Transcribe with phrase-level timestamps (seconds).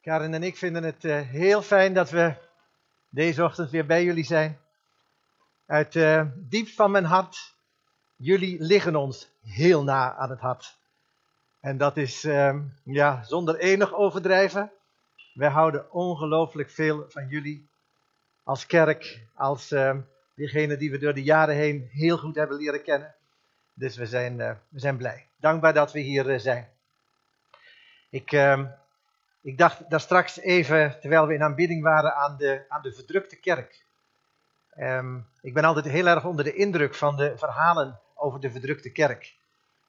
[0.00, 2.34] Karin en ik vinden het uh, heel fijn dat we
[3.08, 4.58] deze ochtend weer bij jullie zijn.
[5.66, 7.54] Uit uh, diep van mijn hart,
[8.16, 10.78] jullie liggen ons heel na aan het hart.
[11.60, 14.70] En dat is uh, ja, zonder enig overdrijven.
[15.34, 17.68] Wij houden ongelooflijk veel van jullie
[18.44, 19.74] als kerk, als
[20.34, 23.14] diegene die we door de jaren heen heel goed hebben leren kennen.
[23.74, 24.36] Dus we zijn,
[24.68, 25.26] we zijn blij.
[25.36, 26.68] Dankbaar dat we hier zijn.
[28.10, 28.32] Ik
[29.42, 33.36] ik dacht daar straks even, terwijl we in aanbidding waren, aan de, aan de verdrukte
[33.36, 33.84] kerk.
[34.78, 38.90] Um, ik ben altijd heel erg onder de indruk van de verhalen over de verdrukte
[38.90, 39.36] kerk.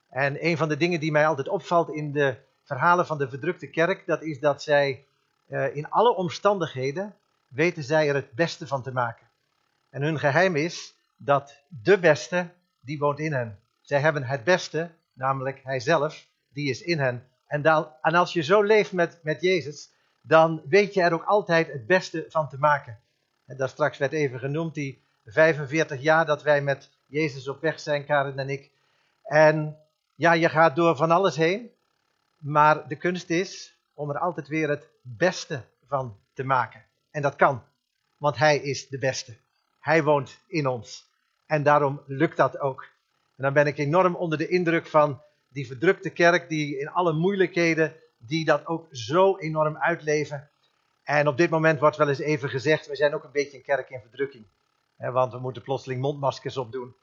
[0.09, 3.67] En een van de dingen die mij altijd opvalt in de verhalen van de verdrukte
[3.67, 5.05] kerk, dat is dat zij
[5.47, 7.15] uh, in alle omstandigheden
[7.47, 9.27] weten zij er het beste van te maken.
[9.89, 12.49] En hun geheim is dat de beste,
[12.79, 13.59] die woont in hen.
[13.81, 17.30] Zij hebben het beste, namelijk hij zelf, die is in hen.
[17.51, 19.91] En, dan, en als je zo leeft met, met Jezus,
[20.21, 22.99] dan weet je er ook altijd het beste van te maken.
[23.45, 27.79] En dat straks werd even genoemd, die 45 jaar dat wij met Jezus op weg
[27.79, 28.71] zijn, Karen en ik.
[29.23, 29.77] En
[30.15, 31.71] ja, je gaat door van alles heen,
[32.37, 36.85] maar de kunst is om er altijd weer het beste van te maken.
[37.11, 37.63] En dat kan,
[38.17, 39.37] want Hij is de beste.
[39.79, 41.09] Hij woont in ons.
[41.45, 42.81] En daarom lukt dat ook.
[43.37, 45.21] En dan ben ik enorm onder de indruk van
[45.53, 50.49] die verdrukte kerk, die in alle moeilijkheden, die dat ook zo enorm uitleven.
[51.03, 53.63] En op dit moment wordt wel eens even gezegd, we zijn ook een beetje een
[53.63, 54.45] kerk in verdrukking.
[54.97, 56.95] want we moeten plotseling mondmaskers opdoen.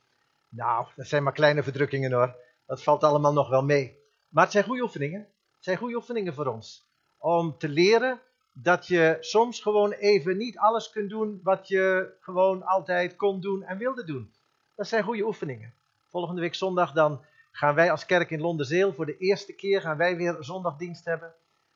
[0.49, 2.35] Nou, dat zijn maar kleine verdrukkingen hoor.
[2.67, 3.99] Dat valt allemaal nog wel mee.
[4.29, 5.21] Maar het zijn goede oefeningen.
[5.21, 6.87] Het zijn goede oefeningen voor ons.
[7.19, 8.21] Om te leren
[8.53, 13.63] dat je soms gewoon even niet alles kunt doen wat je gewoon altijd kon doen
[13.63, 14.33] en wilde doen.
[14.77, 15.75] Dat zijn goede oefeningen.
[16.09, 17.25] Volgende week zondag dan
[17.59, 21.35] gaan wij als kerk in Londenzeel voor de eerste keer gaan wij weer zondagdienst hebben.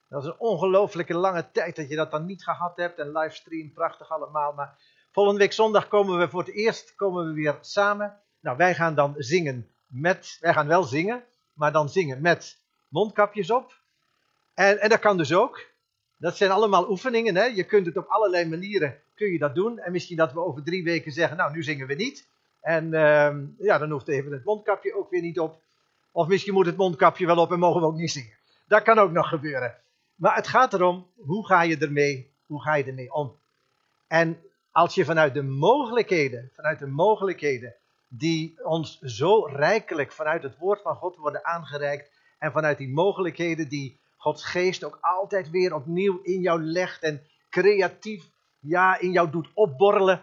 [0.08, 2.98] Dat is een ongelooflijke lange tijd dat je dat dan niet gehad hebt.
[2.98, 4.52] En livestream, prachtig allemaal.
[4.52, 4.78] Maar
[5.10, 8.20] volgende week zondag komen we voor het eerst komen we weer samen.
[8.40, 13.50] Nou, wij gaan dan zingen met, wij gaan wel zingen, maar dan zingen met mondkapjes
[13.50, 13.80] op.
[14.54, 15.66] En, en dat kan dus ook.
[16.18, 17.36] Dat zijn allemaal oefeningen.
[17.36, 17.44] Hè?
[17.44, 19.78] Je kunt het op allerlei manieren kun je dat doen.
[19.78, 22.28] En misschien dat we over drie weken zeggen, nou nu zingen we niet.
[22.60, 25.60] En uh, ja, dan hoeft even het mondkapje ook weer niet op.
[26.12, 28.36] Of misschien moet het mondkapje wel op en mogen we ook niet zingen.
[28.66, 29.74] Dat kan ook nog gebeuren.
[30.14, 33.36] Maar het gaat erom, hoe ga je ermee, hoe ga je ermee om?
[34.06, 34.40] En
[34.70, 37.74] als je vanuit de mogelijkheden, vanuit de mogelijkheden
[38.08, 43.68] die ons zo rijkelijk vanuit het woord van God worden aangereikt, en vanuit die mogelijkheden
[43.68, 48.24] die Gods geest ook altijd weer opnieuw in jou legt en creatief
[48.58, 50.22] ja, in jou doet opborrelen,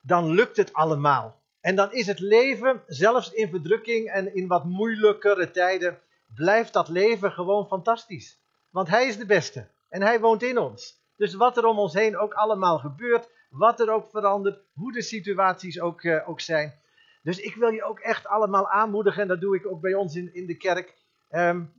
[0.00, 1.37] dan lukt het allemaal.
[1.68, 5.98] En dan is het leven, zelfs in verdrukking en in wat moeilijkere tijden,
[6.34, 8.40] blijft dat leven gewoon fantastisch.
[8.70, 11.00] Want Hij is de beste en Hij woont in ons.
[11.16, 15.02] Dus wat er om ons heen ook allemaal gebeurt, wat er ook verandert, hoe de
[15.02, 16.80] situaties ook, uh, ook zijn.
[17.22, 20.16] Dus ik wil je ook echt allemaal aanmoedigen, en dat doe ik ook bij ons
[20.16, 20.94] in, in de kerk.
[21.30, 21.72] Um,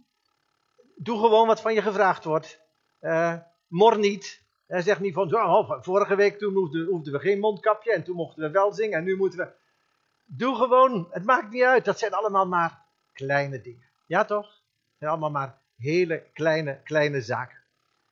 [0.96, 2.60] doe gewoon wat van je gevraagd wordt.
[3.02, 3.36] Uh,
[3.68, 4.42] mor niet.
[4.68, 8.44] Uh, zeg niet van, zo, vorige week toen hoefden we geen mondkapje en toen mochten
[8.44, 9.59] we wel zingen en nu moeten we...
[10.32, 11.86] Doe gewoon, het maakt niet uit.
[11.86, 12.82] Dat zijn allemaal maar
[13.14, 13.90] kleine dingen.
[14.06, 14.46] Ja toch?
[14.46, 17.58] Het zijn allemaal maar hele kleine, kleine zaken.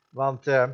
[0.10, 0.70] Want uh,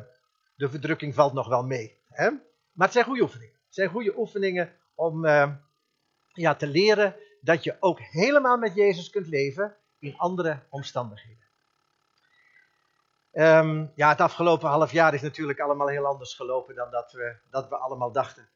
[0.56, 1.98] de verdrukking valt nog wel mee.
[2.08, 2.30] Hè?
[2.72, 3.54] Maar het zijn goede oefeningen.
[3.66, 5.50] Het zijn goede oefeningen om uh,
[6.32, 11.44] ja, te leren dat je ook helemaal met Jezus kunt leven in andere omstandigheden.
[13.32, 17.36] Um, ja, het afgelopen half jaar is natuurlijk allemaal heel anders gelopen dan dat we,
[17.50, 18.48] dat we allemaal dachten.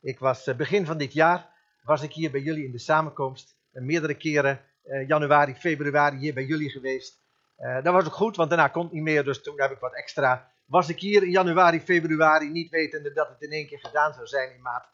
[0.00, 1.51] Ik was uh, begin van dit jaar
[1.82, 3.56] was ik hier bij jullie in de samenkomst.
[3.72, 7.20] En meerdere keren, uh, januari, februari, hier bij jullie geweest.
[7.58, 9.94] Uh, dat was ook goed, want daarna komt niet meer, dus toen heb ik wat
[9.94, 10.50] extra.
[10.64, 14.26] Was ik hier in januari, februari, niet wetende dat het in één keer gedaan zou
[14.26, 14.86] zijn in maart.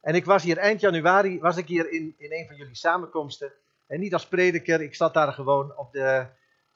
[0.00, 3.52] En ik was hier eind januari, was ik hier in, in een van jullie samenkomsten.
[3.86, 6.26] En niet als prediker, ik zat daar gewoon op de,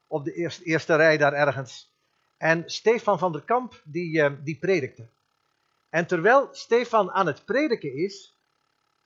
[0.07, 1.93] op de eerste, eerste rij daar ergens.
[2.37, 5.07] En Stefan van der Kamp, die, die predikte.
[5.91, 8.34] En terwijl Stefan aan het prediken is,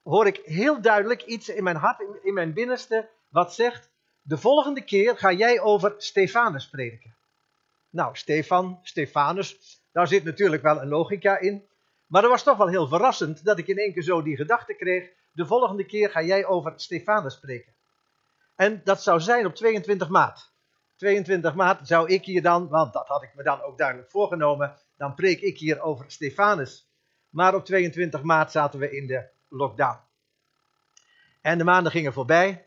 [0.09, 3.91] hoor ik heel duidelijk iets in mijn hart, in mijn binnenste, wat zegt:
[4.23, 7.17] De volgende keer ga jij over Stefanus prediken.
[7.91, 11.67] Nou, Stefan, Stefanus, daar zit natuurlijk wel een logica in.
[12.07, 14.75] Maar het was toch wel heel verrassend dat ik in één keer zo die gedachte
[14.75, 17.73] kreeg: De volgende keer ga jij over Stefanus spreken.
[18.57, 20.51] En dat zou zijn op 22 maart.
[20.97, 24.77] 22 maart zou ik hier dan, want dat had ik me dan ook duidelijk voorgenomen,
[24.97, 26.89] dan preek ik hier over Stefanus.
[27.31, 29.99] Maar op 22 maart zaten we in de lockdown.
[31.41, 32.67] En de maanden gingen voorbij.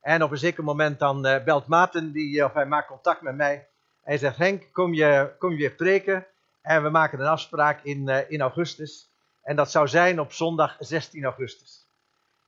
[0.00, 3.20] En op een zeker moment dan uh, belt Maarten, die, uh, of hij maakt contact
[3.20, 3.66] met mij.
[4.02, 6.26] Hij zegt, Henk, kom je, kom je weer preken?
[6.62, 9.08] En we maken een afspraak in, uh, in augustus.
[9.42, 11.86] En dat zou zijn op zondag 16 augustus.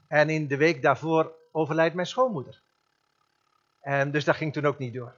[0.08, 2.60] En in de week daarvoor overlijdt mijn schoonmoeder.
[3.80, 5.14] En dus dat ging toen ook niet door.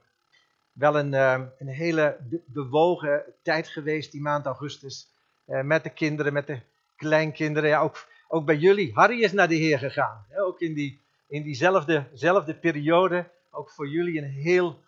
[0.71, 5.07] Wel een, een hele bewogen tijd geweest, die maand augustus.
[5.45, 6.59] Met de kinderen, met de
[6.95, 7.69] kleinkinderen.
[7.69, 8.91] Ja, ook, ook bij jullie.
[8.93, 10.25] Harry is naar de Heer gegaan.
[10.37, 13.29] Ook in, die, in diezelfde periode.
[13.51, 14.79] Ook voor jullie een heel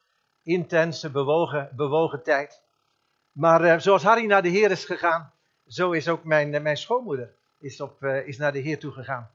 [0.43, 2.61] intense, bewogen, bewogen tijd.
[3.31, 5.33] Maar uh, zoals Harry naar de Heer is gegaan,
[5.67, 9.31] zo is ook mijn, mijn schoonmoeder is op, is naar de Heer toe gegaan.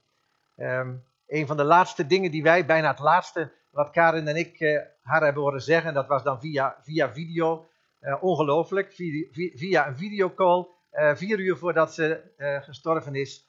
[0.57, 4.83] Um, een van de laatste dingen die wij, bijna het laatste wat Karin en ik
[5.03, 7.69] haar hebben horen zeggen, dat was dan via, via video.
[8.21, 10.67] Ongelooflijk, via, via, een videocall,
[11.15, 12.21] vier uur voordat ze
[12.65, 13.47] gestorven is,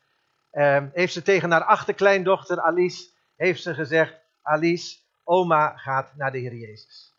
[0.56, 6.38] ehm, heeft ze tegen haar achterkleindochter Alice, heeft ze gezegd, Alice, oma gaat naar de
[6.38, 7.14] Heer Jezus.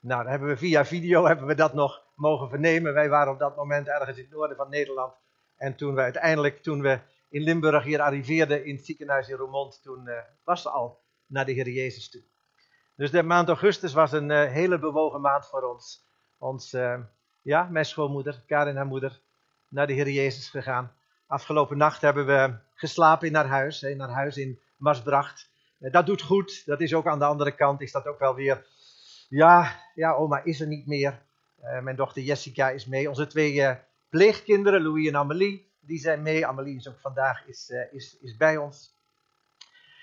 [0.00, 2.94] Nou, dan hebben we via video hebben we dat nog mogen vernemen.
[2.94, 5.14] Wij waren op dat moment ergens in het noorden van Nederland.
[5.56, 9.82] En toen we uiteindelijk, toen we in Limburg hier arriveerden in het ziekenhuis in Roermond,
[9.82, 10.08] toen
[10.44, 12.22] was ze al naar de Heer Jezus toe.
[12.96, 16.04] Dus de maand augustus was een uh, hele bewogen maand voor ons.
[16.38, 16.98] Ons, uh,
[17.42, 19.20] ja, mijn schoonmoeder, Karin haar moeder,
[19.68, 20.92] naar de Heer Jezus gegaan.
[21.26, 25.50] Afgelopen nacht hebben we geslapen in haar huis, in haar huis in Masbracht.
[25.78, 28.34] Uh, dat doet goed, dat is ook aan de andere kant, is dat ook wel
[28.34, 28.66] weer,
[29.28, 31.22] ja, ja oma is er niet meer.
[31.82, 33.08] mijn dochter Jessica is mee.
[33.08, 36.46] Onze twee pleegkinderen, Louis en Amelie, die zijn mee.
[36.46, 38.94] Amelie is ook vandaag is, is, is bij ons.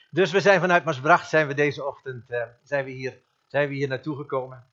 [0.09, 2.25] Dus we zijn vanuit Maasbracht zijn we deze ochtend
[2.63, 4.67] zijn we hier, zijn we hier naartoe gekomen.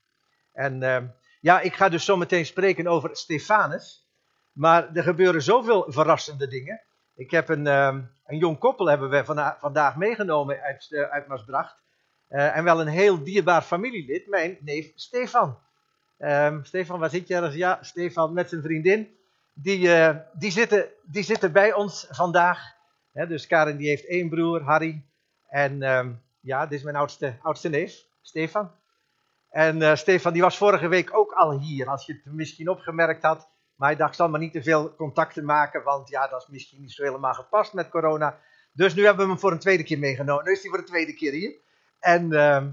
[0.52, 1.02] En uh,
[1.40, 4.06] ja, ik ga dus zo meteen spreken over Stefanus.
[4.52, 6.80] Maar er gebeuren zoveel verrassende dingen.
[7.16, 7.96] Ik heb een, uh,
[8.26, 9.24] een jong koppel hebben we
[9.58, 11.84] vandaag meegenomen uit, uh, uit Maasbracht.
[12.28, 15.58] en wel een heel dierbaar familielid, mijn neef Stefan.
[16.18, 17.50] Ehm, Stefan, waar zit je?
[17.52, 19.16] Ja, Stefan met zijn vriendin.
[19.54, 19.90] Die,
[20.32, 22.74] die, zitten, die zitten bij ons vandaag.
[23.12, 25.04] dus Karin die heeft één broer, Harry.
[25.48, 28.70] En um, ja, dit is mijn oudste, oudste neef, Stefan.
[29.50, 33.48] En Stefan die was vorige week ook al hier, als je het misschien opgemerkt had.
[33.76, 36.48] Maar hij dacht, ik zal maar niet te veel contacten maken, want ja, dat is
[36.48, 38.40] misschien niet zo helemaal gepast met corona.
[38.72, 40.44] Dus nu hebben we hem voor een tweede keer meegenomen.
[40.44, 41.56] Nu is hij voor de tweede keer hier.
[42.00, 42.64] En uh,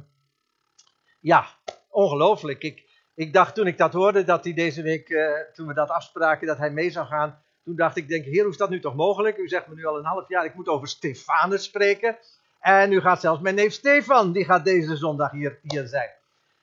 [1.20, 1.46] ja,
[1.90, 2.62] ongelooflijk.
[2.62, 5.90] Ik, ik dacht toen ik dat hoorde, dat hij deze week, uh, toen we dat
[5.90, 7.42] afspraken, dat hij mee zou gaan.
[7.64, 9.38] Toen dacht ik, denk, heer, hoe is dat nu toch mogelijk?
[9.38, 12.18] U zegt me nu al een half jaar, ik moet over Stefanus spreken.
[12.60, 16.10] En nu gaat zelfs mijn neef Stefan, die gaat deze zondag hier, hier zijn.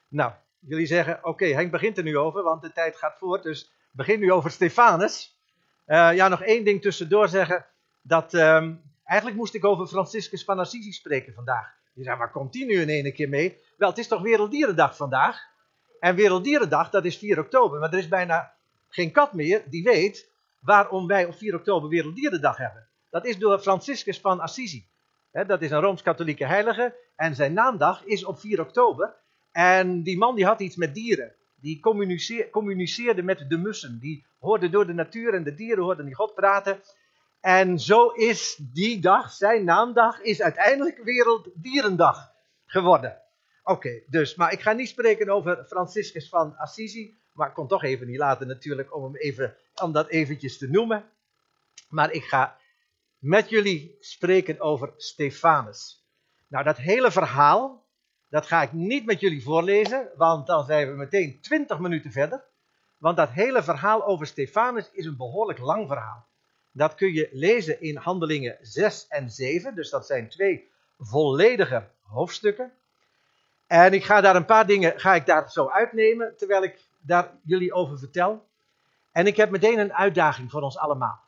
[0.08, 3.72] Nou, jullie zeggen, oké, Henk begint er nu over, want de tijd gaat voort, dus
[3.90, 5.38] begin nu over Stefanus.
[5.86, 7.66] Uh, ja, nog één ding tussendoor zeggen,
[8.02, 11.78] dat um, eigenlijk moest ik over Franciscus van Assisi spreken vandaag.
[11.94, 13.58] Je zegt, waar komt die nu in één keer mee?
[13.76, 15.48] Wel, het is toch Werelddierendag vandaag?
[16.00, 18.54] En Werelddierendag, dat is 4 oktober, maar er is bijna
[18.88, 22.88] geen kat meer die weet waarom wij op 4 oktober Werelddierendag hebben.
[23.10, 24.90] Dat is door Franciscus van Assisi
[25.30, 26.96] dat is een Rooms-Katholieke heilige.
[27.16, 29.14] En zijn naamdag is op 4 oktober.
[29.52, 31.34] En die man die had iets met dieren.
[31.60, 31.80] Die
[32.50, 33.98] communiceerde met de mussen.
[33.98, 36.80] Die hoorde door de natuur en de dieren hoorden die God praten.
[37.40, 42.32] En zo is die dag, zijn naamdag, is uiteindelijk Werelddierendag
[42.66, 43.22] geworden.
[43.62, 47.18] Oké, dus, maar ik ga niet spreken over Franciscus van Assisi.
[47.32, 50.70] Maar ik kon toch even niet laten natuurlijk om hem even, om dat eventjes te
[50.70, 51.04] noemen.
[51.88, 52.58] Maar ik ga
[53.18, 56.04] met jullie spreken over Stefanus.
[56.48, 57.79] Nou, dat hele verhaal,
[58.30, 62.44] dat ga ik niet met jullie voorlezen, want dan zijn we meteen 20 minuten verder.
[62.98, 66.26] Want dat hele verhaal over Stefanus is een behoorlijk lang verhaal.
[66.72, 72.72] Dat kun je lezen in Handelingen 6 en 7, dus dat zijn twee volledige hoofdstukken.
[73.66, 77.30] En ik ga daar een paar dingen ga ik daar zo uitnemen, terwijl ik daar
[77.42, 78.46] jullie over vertel.
[79.12, 81.20] En ik heb meteen een uitdaging voor ons allemaal.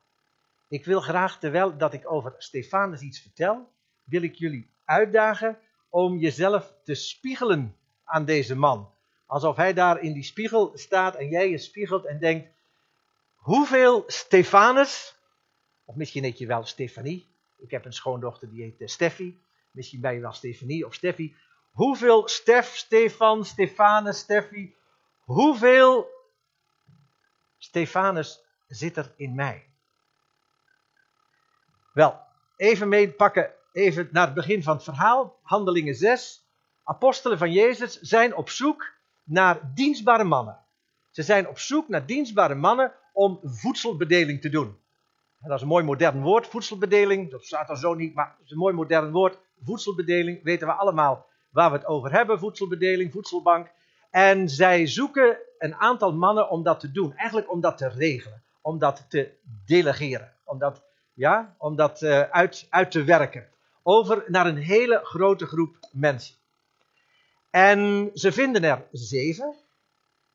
[0.68, 3.68] Ik wil graag, terwijl dat ik over Stefanus iets vertel,
[4.04, 5.58] wil ik jullie uitdagen
[5.92, 8.92] om jezelf te spiegelen aan deze man.
[9.26, 12.48] Alsof hij daar in die spiegel staat en jij je spiegelt en denkt,
[13.36, 15.16] hoeveel Stefanus,
[15.84, 20.00] of misschien heet je wel Stefanie, ik heb een schoondochter die heet eh, Steffi, misschien
[20.00, 21.36] ben je wel Stefanie of Steffi,
[21.72, 24.74] hoeveel Stef, Stefan, Stefanus, Steffi,
[25.20, 26.10] hoeveel
[27.58, 29.66] Stefanus zit er in mij?
[31.92, 32.20] Wel,
[32.56, 35.38] even meepakken, even naar het begin van het verhaal.
[35.42, 36.46] Handelingen 6.
[36.84, 38.92] Apostelen van Jezus zijn op zoek
[39.24, 40.58] naar dienstbare mannen.
[41.10, 44.80] Ze zijn op zoek naar dienstbare mannen om voedselbedeling te doen.
[45.40, 47.30] Dat is een mooi modern woord, voedselbedeling.
[47.30, 49.38] Dat staat er zo niet, maar het is een mooi modern woord.
[49.64, 52.38] Voedselbedeling, weten we allemaal waar we het over hebben.
[52.38, 53.70] Voedselbedeling, voedselbank.
[54.10, 57.14] En zij zoeken een aantal mannen om dat te doen.
[57.16, 58.42] Eigenlijk om dat te regelen.
[58.60, 59.32] Om dat te
[59.66, 60.32] delegeren.
[60.44, 63.51] Om dat, ja, om dat uh, uit, uit te werken.
[63.82, 66.34] Over naar een hele grote groep mensen.
[67.50, 69.54] En ze vinden er zeven.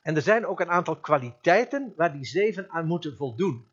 [0.02, 3.68] En er zijn ook een aantal kwaliteiten waar die zeven aan moeten voldoen.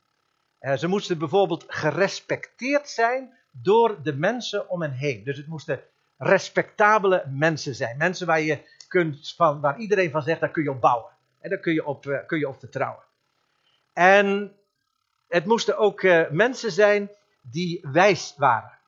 [0.61, 5.25] Uh, ze moesten bijvoorbeeld gerespecteerd zijn door de mensen om hen heen.
[5.25, 5.81] Dus het moesten
[6.19, 7.97] respectabele mensen zijn.
[7.97, 11.11] Mensen waar, je kunt van, waar iedereen van zegt, daar kun je op bouwen.
[11.40, 13.02] En daar kun je op, uh, kun je op vertrouwen.
[13.93, 14.57] En
[15.28, 18.78] het moesten ook uh, mensen zijn die wijs waren.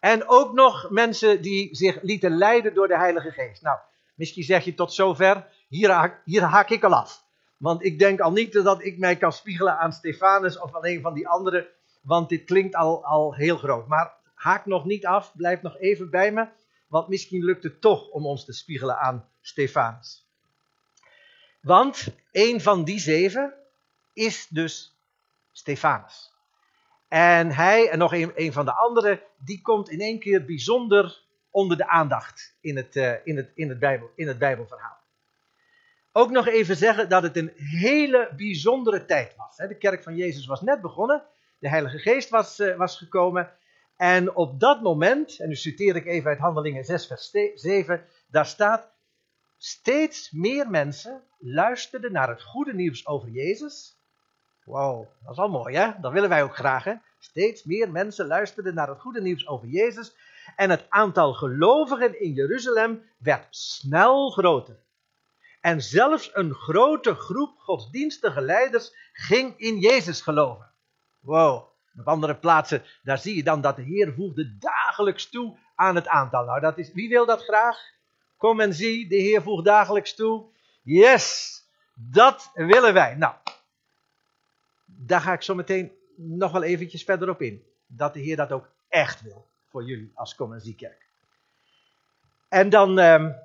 [0.00, 3.62] En ook nog mensen die zich lieten leiden door de Heilige Geest.
[3.62, 3.78] Nou,
[4.14, 7.26] misschien zeg je tot zover, hier haak, hier haak ik al af.
[7.56, 11.00] Want ik denk al niet dat ik mij kan spiegelen aan Stefanus of aan een
[11.00, 11.66] van die anderen.
[12.02, 13.86] Want dit klinkt al, al heel groot.
[13.86, 16.48] Maar haak nog niet af, blijf nog even bij me.
[16.86, 20.26] Want misschien lukt het toch om ons te spiegelen aan Stefanus.
[21.60, 23.54] Want een van die zeven
[24.12, 24.96] is dus
[25.52, 26.32] Stefanus.
[27.08, 31.76] En hij en nog een, van de anderen, die komt in één keer bijzonder onder
[31.76, 34.96] de aandacht in het, uh, in het, in het, Bijbel, in het Bijbelverhaal.
[36.12, 39.56] Ook nog even zeggen dat het een hele bijzondere tijd was.
[39.56, 41.22] De kerk van Jezus was net begonnen.
[41.58, 43.50] De Heilige Geest was, uh, was gekomen.
[43.96, 48.46] En op dat moment, en nu citeer ik even uit Handelingen 6, vers 7, daar
[48.46, 48.88] staat:
[49.56, 53.97] Steeds meer mensen luisterden naar het goede nieuws over Jezus.
[54.68, 55.90] Wow, dat is al mooi hè?
[56.00, 56.84] Dat willen wij ook graag?
[57.18, 60.14] Steeds meer mensen luisterden naar het goede nieuws over Jezus.
[60.56, 64.76] En het aantal gelovigen in Jeruzalem werd snel groter.
[65.60, 70.70] En zelfs een grote groep godsdienstige leiders ging in Jezus geloven.
[71.20, 71.66] Wow.
[71.98, 76.08] Op andere plaatsen, daar zie je dan dat de Heer voegde dagelijks toe aan het
[76.08, 76.44] aantal.
[76.44, 77.78] Nou, dat is, wie wil dat graag?
[78.36, 80.46] Kom en zie, de Heer voegt dagelijks toe.
[80.82, 81.52] Yes,
[81.94, 83.14] dat willen wij.
[83.14, 83.34] Nou,
[84.96, 87.64] daar ga ik zo meteen nog wel eventjes verder op in.
[87.86, 90.52] Dat de Heer dat ook echt wil voor jullie als Kom
[92.48, 93.36] en dan um,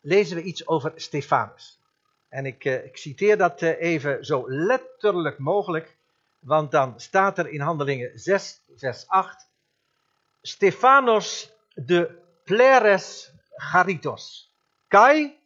[0.00, 1.80] lezen we iets over Stefanus.
[2.28, 5.96] En ik, uh, ik citeer dat uh, even zo letterlijk mogelijk.
[6.38, 9.48] Want dan staat er in Handelingen 6, vers 8.
[10.42, 14.52] Stefanos de pleres charitos.
[14.88, 15.38] Kai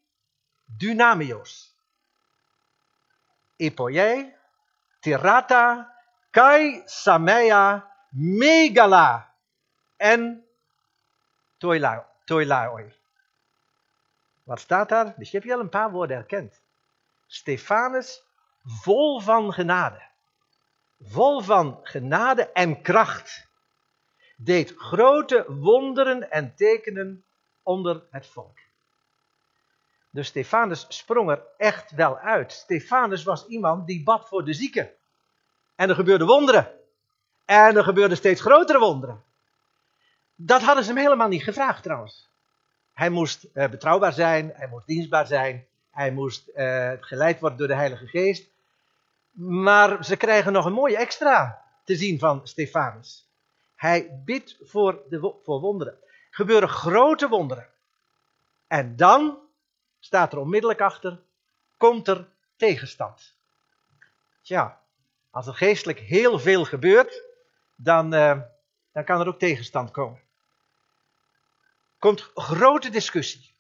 [0.65, 1.75] dynamios.
[3.57, 4.35] Epoiei,
[5.01, 5.93] tirata,
[6.31, 9.35] kai samea, megala
[9.97, 10.45] en
[12.25, 12.93] toilaoi.
[14.43, 15.15] Wat staat daar?
[15.17, 16.61] Dus je hebt al een paar woorden herkend.
[17.27, 18.23] Stefanus
[18.65, 20.09] vol van genade
[21.03, 23.49] vol van genade en kracht,
[24.37, 27.25] deed grote wonderen en tekenen
[27.63, 28.59] onder het volk.
[30.11, 32.53] Dus Stefanus sprong er echt wel uit.
[32.53, 34.91] Stefanus was iemand die bad voor de zieken.
[35.75, 36.71] En er gebeurden wonderen.
[37.45, 39.23] En er gebeurden steeds grotere wonderen.
[40.35, 42.29] Dat hadden ze hem helemaal niet gevraagd trouwens.
[42.93, 47.69] Hij moest uh, betrouwbaar zijn, hij moest dienstbaar zijn, hij moest uh, geleid worden door
[47.69, 48.49] de Heilige Geest.
[49.33, 53.29] Maar ze krijgen nog een mooie extra te zien van Stefanus.
[53.77, 55.95] Hij bidt voor, de, voor wonderen.
[56.31, 57.67] Gebeuren grote wonderen.
[58.67, 59.39] En dan
[60.01, 61.21] staat er onmiddellijk achter,
[61.77, 63.35] komt er tegenstand.
[64.43, 64.81] Tja,
[65.31, 67.23] als er geestelijk heel veel gebeurt,
[67.77, 68.41] dan, uh,
[68.93, 70.21] dan kan er ook tegenstand komen.
[71.99, 73.55] Komt grote discussie.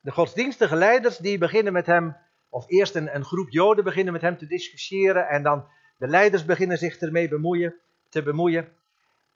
[0.00, 2.16] De godsdienstige leiders die beginnen met hem
[2.48, 6.44] of eerst een, een, groep Joden beginnen met hem te discussiëren en dan de leiders
[6.44, 7.74] beginnen zich ermee bemoeien,
[8.08, 8.72] te bemoeien.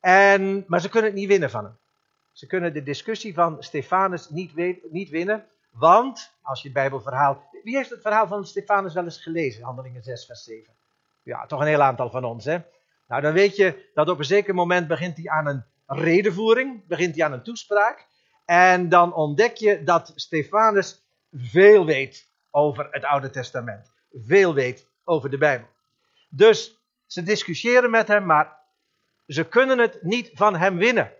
[0.00, 1.76] En, maar ze kunnen het niet winnen van hem.
[2.32, 4.54] Ze kunnen de discussie van Stefanus niet,
[4.90, 5.46] niet winnen,
[5.78, 7.48] want als je het Bijbelverhaal.
[7.62, 9.64] Wie heeft het verhaal van Stefanus wel eens gelezen?
[9.64, 10.74] Handelingen 6, vers 7.
[11.22, 12.58] Ja, toch een heel aantal van ons, hè?
[13.08, 17.14] Nou, dan weet je dat op een zeker moment begint hij aan een redenvoering, begint
[17.14, 18.06] hij aan een toespraak.
[18.44, 23.92] En dan ontdek je dat Stefanus veel weet over het Oude Testament.
[24.12, 25.66] Veel weet over de Bijbel.
[26.28, 28.58] Dus ze discussiëren met hem, maar
[29.26, 31.12] ze kunnen het niet van hem winnen.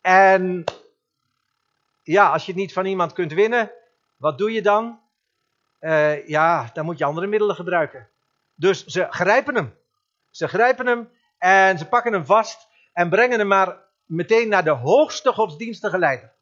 [0.00, 0.64] En
[2.06, 3.70] ja, als je het niet van iemand kunt winnen,
[4.16, 5.00] wat doe je dan?
[5.80, 8.08] Uh, ja, dan moet je andere middelen gebruiken.
[8.54, 9.74] Dus ze grijpen hem.
[10.30, 14.70] Ze grijpen hem en ze pakken hem vast en brengen hem maar meteen naar de
[14.70, 16.32] hoogste godsdienstige leider.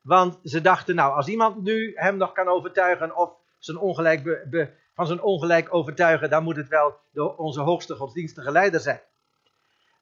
[0.00, 4.46] Want ze dachten, nou, als iemand nu hem nog kan overtuigen of zijn ongelijk
[4.94, 7.00] van zijn ongelijk overtuigen, dan moet het wel
[7.36, 9.00] onze hoogste godsdienstige leider zijn.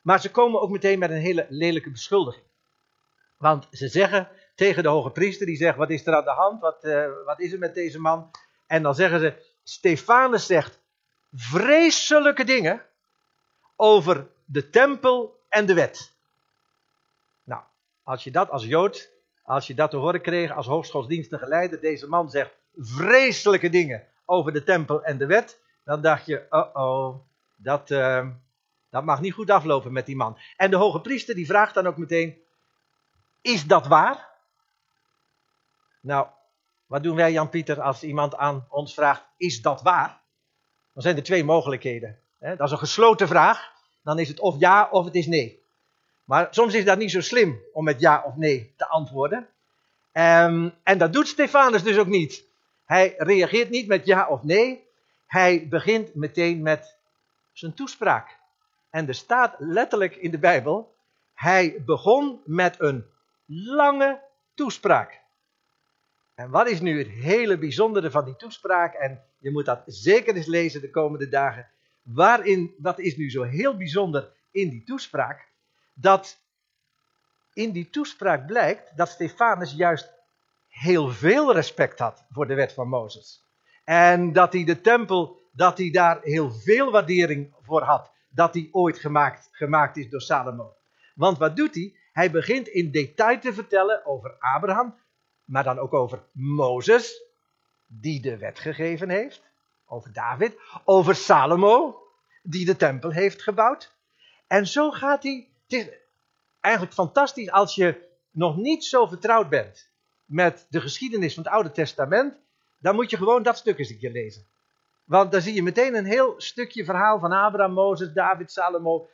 [0.00, 2.44] Maar ze komen ook meteen met een hele lelijke beschuldiging.
[3.36, 5.46] Want ze zeggen tegen de hoge priester.
[5.46, 6.60] Die zegt, wat is er aan de hand?
[6.60, 8.30] Wat, eh, wat is er met deze man?
[8.66, 10.80] En dan zeggen ze, Stefanus zegt
[11.32, 12.82] vreselijke dingen
[13.76, 16.12] over de tempel en de wet.
[17.44, 17.62] Nou,
[18.02, 19.10] als je dat als Jood,
[19.42, 24.52] als je dat te horen kreeg als hoogschootsdienstige leider, deze man zegt vreselijke dingen over
[24.52, 27.14] de tempel en de wet, dan dacht je, oh oh,
[27.56, 28.28] dat, uh,
[28.90, 30.38] dat mag niet goed aflopen met die man.
[30.56, 32.36] En de hoge priester die vraagt dan ook meteen,
[33.40, 34.27] is dat waar?
[36.00, 36.26] Nou,
[36.86, 40.20] wat doen wij Jan-Pieter als iemand aan ons vraagt, is dat waar?
[40.92, 42.18] Dan zijn er twee mogelijkheden.
[42.38, 45.62] Dat is een gesloten vraag, dan is het of ja of het is nee.
[46.24, 49.48] Maar soms is dat niet zo slim om met ja of nee te antwoorden.
[50.12, 52.44] Um, en dat doet Stefanus dus ook niet.
[52.84, 54.86] Hij reageert niet met ja of nee.
[55.26, 56.96] Hij begint meteen met
[57.52, 58.36] zijn toespraak.
[58.90, 60.94] En er staat letterlijk in de Bijbel:
[61.34, 63.06] hij begon met een
[63.46, 64.20] lange
[64.54, 65.20] toespraak.
[66.38, 68.94] En wat is nu het hele bijzondere van die toespraak?
[68.94, 71.68] En je moet dat zeker eens lezen de komende dagen.
[72.02, 75.48] Waarin, wat is nu zo heel bijzonder in die toespraak?
[75.94, 76.40] Dat
[77.52, 80.12] in die toespraak blijkt dat Stefanus juist
[80.68, 83.44] heel veel respect had voor de wet van Mozes.
[83.84, 88.10] En dat hij de tempel, dat hij daar heel veel waardering voor had.
[88.28, 90.76] Dat hij ooit gemaakt, gemaakt is door Salomo.
[91.14, 91.96] Want wat doet hij?
[92.12, 94.94] Hij begint in detail te vertellen over Abraham,
[95.48, 97.22] maar dan ook over Mozes,
[97.86, 99.42] die de wet gegeven heeft.
[99.86, 102.02] Over David, over Salomo,
[102.42, 103.94] die de tempel heeft gebouwd.
[104.46, 105.48] En zo gaat hij.
[105.62, 105.88] Het is
[106.60, 109.88] eigenlijk fantastisch als je nog niet zo vertrouwd bent
[110.24, 112.36] met de geschiedenis van het Oude Testament,
[112.78, 114.46] dan moet je gewoon dat stuk eens een keer lezen.
[115.04, 119.08] Want dan zie je meteen een heel stukje verhaal van Abraham, Mozes, David, Salomo.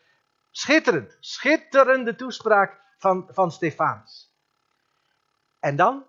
[0.51, 4.33] Schitterend, schitterende toespraak van, van Stefanus.
[5.61, 6.05] En dan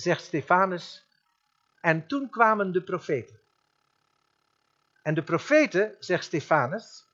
[0.00, 1.06] zegt Stefanus,
[1.80, 3.40] en toen kwamen de profeten.
[5.02, 7.06] En de profeten, zegt Stefanus,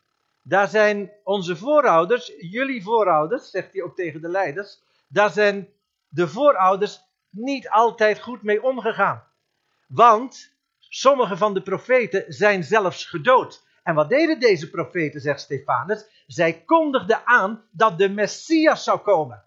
[0.42, 5.68] daar zijn onze voorouders, jullie voorouders, zegt hij ook tegen de leiders, daar zijn
[6.09, 9.24] de voorouders niet altijd goed mee omgegaan.
[9.87, 13.66] Want sommige van de profeten zijn zelfs gedood.
[13.82, 16.04] En wat deden deze profeten, zegt Stefanus?
[16.26, 19.44] Zij kondigden aan dat de Messias zou komen.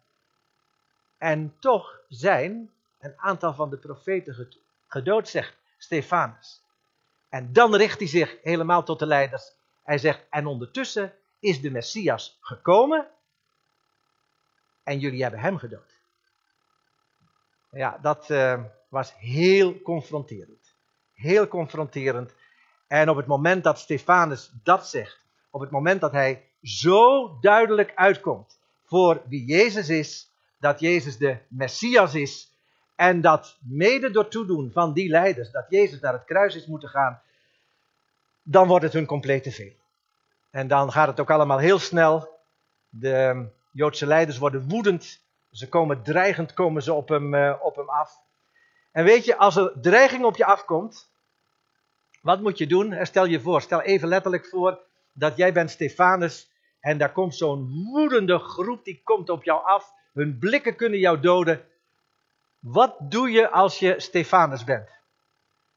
[1.18, 4.50] En toch zijn een aantal van de profeten
[4.88, 6.62] gedood, zegt Stefanus.
[7.30, 9.56] En dan richt hij zich helemaal tot de leiders.
[9.84, 13.08] Hij zegt, en ondertussen is de Messias gekomen
[14.84, 16.00] en jullie hebben hem gedood.
[17.72, 20.76] Ja, dat uh, was heel confronterend.
[21.14, 22.34] Heel confronterend.
[22.88, 27.92] En op het moment dat Stefanus dat zegt, op het moment dat hij zo duidelijk
[27.96, 32.57] uitkomt voor wie Jezus is, dat Jezus de Messias is,
[32.98, 36.90] en dat mede door toedoen van die leiders, dat Jezus naar het kruis is moeten
[36.90, 37.22] gaan,
[38.44, 39.74] dan wordt het hun complete veel.
[40.52, 42.40] En dan gaat het ook allemaal heel snel.
[42.90, 47.90] De Joodse leiders worden woedend ze komen dreigend komen ze op hem, uh, op hem
[47.90, 48.22] af.
[48.92, 51.10] En weet je, als er dreiging op je afkomt,
[52.22, 53.06] wat moet je doen?
[53.06, 54.80] Stel je voor, stel even letterlijk voor
[55.14, 59.92] dat jij bent Stefanus en daar komt zo'n woedende groep die komt op jou af.
[60.14, 61.62] Hun blikken kunnen jou doden.
[62.72, 64.90] Wat doe je als je Stefanus bent?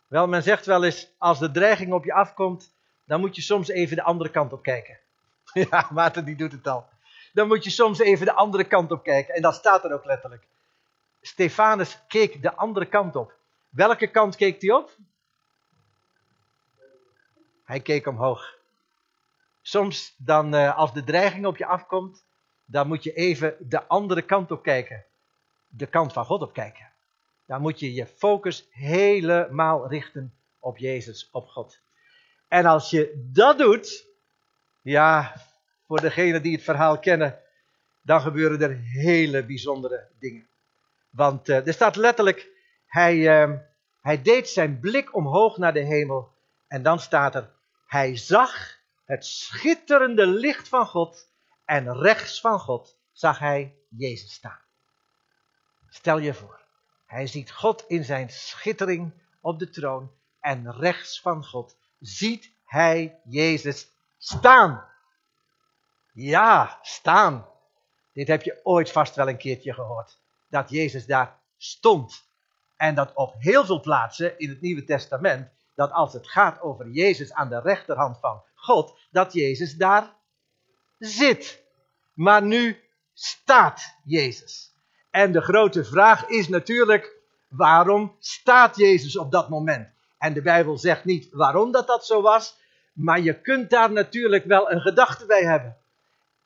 [0.06, 2.72] Wel, men zegt wel eens, als de dreiging op je afkomt,
[3.04, 4.98] dan moet je soms even de andere kant op kijken.
[5.70, 6.88] Ja, Maarten die doet het al
[7.32, 9.34] dan moet je soms even de andere kant op kijken.
[9.34, 10.46] En dat staat er ook letterlijk.
[11.20, 13.32] Stefanus keek de andere kant op.
[13.68, 14.96] Welke kant keek hij op?
[17.64, 18.58] Hij keek omhoog.
[19.62, 22.24] Soms dan, eh, als de dreiging op je afkomt,
[22.64, 25.04] dan moet je even de andere kant op kijken.
[25.72, 26.88] De kant van God op kijken.
[27.46, 31.78] Dan moet je je focus helemaal richten op Jezus, op God.
[32.48, 34.06] En als je dat doet,
[34.82, 35.34] ja,
[35.86, 37.38] voor degenen die het verhaal kennen,
[38.02, 40.46] dan gebeuren er hele bijzondere dingen.
[41.10, 42.48] Want uh, er staat letterlijk,
[42.86, 43.16] hij,
[43.48, 43.56] uh,
[44.00, 46.32] hij deed zijn blik omhoog naar de hemel
[46.68, 47.50] en dan staat er,
[47.86, 51.28] hij zag het schitterende licht van God
[51.64, 54.60] en rechts van God zag hij Jezus staan.
[55.90, 56.60] Stel je voor,
[57.06, 63.20] hij ziet God in zijn schittering op de troon en rechts van God ziet hij
[63.24, 64.88] Jezus staan.
[66.12, 67.46] Ja, staan.
[68.12, 70.18] Dit heb je ooit vast wel een keertje gehoord.
[70.48, 72.28] Dat Jezus daar stond.
[72.76, 76.90] En dat op heel veel plaatsen in het Nieuwe Testament, dat als het gaat over
[76.90, 80.14] Jezus aan de rechterhand van God, dat Jezus daar
[80.98, 81.62] zit.
[82.14, 84.69] Maar nu staat Jezus.
[85.10, 87.16] En de grote vraag is natuurlijk,
[87.48, 89.94] waarom staat Jezus op dat moment?
[90.18, 92.58] En de Bijbel zegt niet waarom dat dat zo was,
[92.92, 95.76] maar je kunt daar natuurlijk wel een gedachte bij hebben.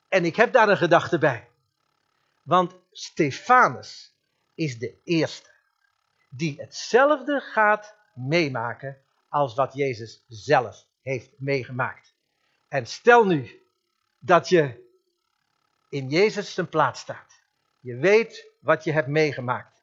[0.09, 1.47] En ik heb daar een gedachte bij.
[2.43, 4.15] Want Stefanus
[4.55, 5.49] is de eerste
[6.29, 8.97] die hetzelfde gaat meemaken
[9.29, 12.13] als wat Jezus zelf heeft meegemaakt.
[12.67, 13.63] En stel nu
[14.19, 14.83] dat je
[15.89, 17.34] in Jezus zijn plaats staat.
[17.85, 19.81] Je weet wat je hebt meegemaakt.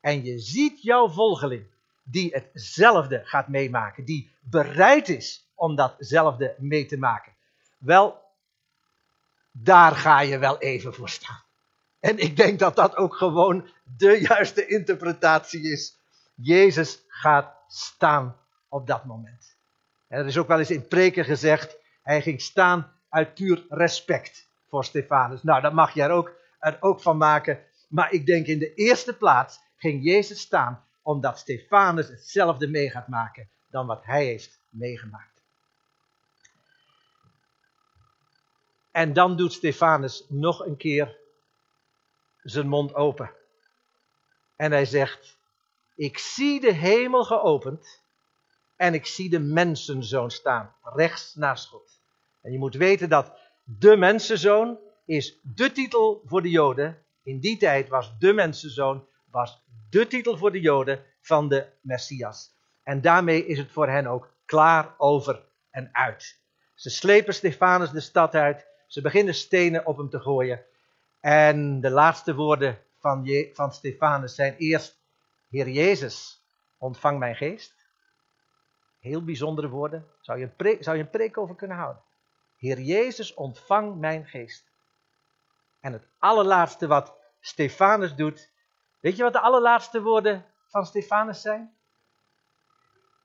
[0.00, 1.66] En je ziet jouw volgeling
[2.02, 4.04] die hetzelfde gaat meemaken.
[4.04, 7.32] Die bereid is om datzelfde mee te maken.
[7.78, 8.20] Wel,
[9.50, 11.42] daar ga je wel even voor staan.
[12.00, 15.96] En ik denk dat dat ook gewoon de juiste interpretatie is.
[16.34, 18.36] Jezus gaat staan
[18.68, 19.56] op dat moment.
[20.08, 24.48] En er is ook wel eens in preken gezegd, hij ging staan uit puur respect
[24.68, 25.42] voor Stefanus.
[25.42, 27.62] Nou, dat mag er ook, er ook van maken.
[27.88, 33.08] Maar ik denk in de eerste plaats ging Jezus staan omdat Stefanus hetzelfde mee gaat
[33.08, 35.42] maken dan wat hij heeft meegemaakt.
[38.90, 41.16] En dan doet Stefanus nog een keer
[42.42, 43.30] zijn mond open.
[44.56, 45.38] En hij zegt:
[45.96, 48.02] Ik zie de hemel geopend
[48.76, 52.00] en ik zie de mensenzoon staan, rechts naast God.
[52.42, 53.32] En je moet weten dat
[53.64, 56.98] de mensenzoon is de titel voor de Joden.
[57.22, 62.52] In die tijd was de mensenzoon was de titel voor de Joden van de Messias.
[62.82, 66.40] En daarmee is het voor hen ook klaar over en uit.
[66.74, 68.66] Ze slepen Stefanus de stad uit.
[68.86, 70.64] Ze beginnen stenen op hem te gooien.
[71.20, 74.98] En de laatste woorden van, van Stefanus zijn eerst:
[75.48, 76.42] Heer Jezus,
[76.78, 77.74] ontvang mijn geest.
[79.00, 80.06] Heel bijzondere woorden.
[80.20, 82.02] Zou je, een zou je een preek over kunnen houden?
[82.58, 84.72] Heer Jezus, ontvang mijn geest.
[85.84, 88.50] En het allerlaatste wat Stefanus doet.
[89.00, 91.74] Weet je wat de allerlaatste woorden van Stefanus zijn?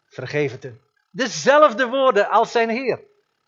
[0.06, 0.82] Vergeef het hem.
[1.12, 3.02] Dezelfde woorden als zijn Heer.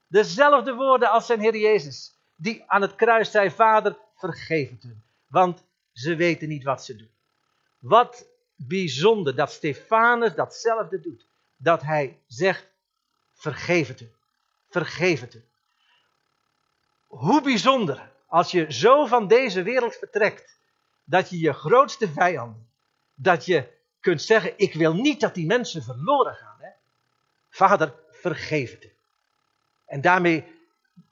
[0.08, 2.16] Dezelfde woorden als zijn Heer Jezus.
[2.36, 5.04] Die aan het kruis zei: Vader, vergeef het hun.
[5.28, 7.12] Want ze weten niet wat ze doen.
[7.80, 11.26] Wat bijzonder dat Stefanus datzelfde doet.
[11.58, 12.68] Dat hij zegt,
[13.34, 14.04] vergeef het.
[14.70, 15.38] Vergeef het.
[17.08, 20.60] Hoe bijzonder als je zo van deze wereld vertrekt.
[21.04, 22.68] Dat je je grootste vijanden,
[23.16, 23.68] dat je
[24.00, 26.58] kunt zeggen, ik wil niet dat die mensen verloren gaan.
[26.60, 26.70] Hè?
[27.50, 28.90] Vader, vergeef het.
[29.86, 30.46] En daarmee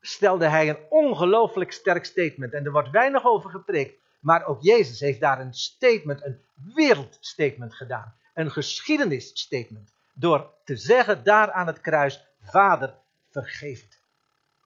[0.02, 2.54] stelde hij een ongelooflijk sterk statement.
[2.54, 4.00] En er wordt weinig over gepreekt.
[4.20, 6.42] Maar ook Jezus heeft daar een statement, een
[6.74, 8.16] wereldstatement gedaan.
[8.34, 9.94] Een geschiedenisstatement.
[10.14, 12.94] Door te zeggen daar aan het kruis, Vader,
[13.30, 13.99] vergeef het.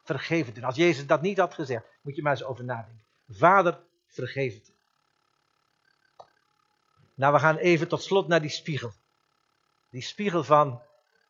[0.03, 0.63] Vergeef het.
[0.63, 3.03] Als Jezus dat niet had gezegd, moet je maar eens over nadenken.
[3.29, 4.71] Vader, vergeef het.
[7.15, 8.93] Nou, we gaan even tot slot naar die spiegel.
[9.89, 10.81] Die spiegel van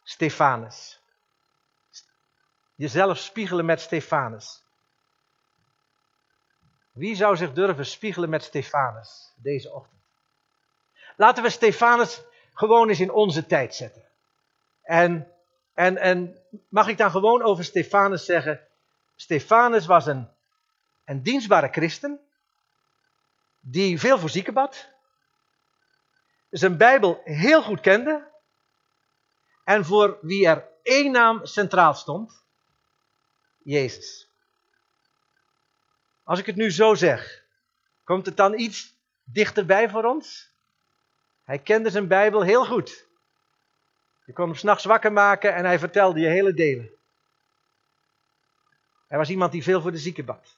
[0.04, 1.02] Stefanus
[2.76, 4.64] jezelf spiegelen met Stefanus.
[6.92, 10.02] Wie zou zich durven spiegelen met Stefanus deze ochtend?
[11.18, 14.04] Laten we Stefanus gewoon eens in onze tijd zetten.
[14.82, 15.32] En,
[15.74, 18.68] en, en mag ik dan gewoon over Stefanus zeggen?
[19.16, 20.30] Stefanus was een,
[21.06, 22.20] een dienstbare christen.
[23.60, 24.90] Die veel voor zieken bad.
[26.50, 28.32] Zijn Bijbel heel goed kende.
[29.64, 32.44] En voor wie er één naam centraal stond.
[33.64, 34.28] Jezus.
[36.24, 37.44] Als ik het nu zo zeg,
[38.04, 40.52] komt het dan iets dichterbij voor ons?
[41.44, 43.08] Hij kende zijn Bijbel heel goed.
[44.26, 46.90] Je kon hem s'nachts wakker maken en hij vertelde je hele delen.
[49.08, 50.58] Hij was iemand die veel voor de zieken bad.